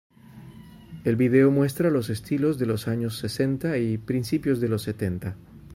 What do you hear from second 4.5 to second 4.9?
de los